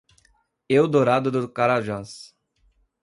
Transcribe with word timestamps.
Eldorado 0.69 1.29
do 1.29 1.47
Carajás 1.47 2.35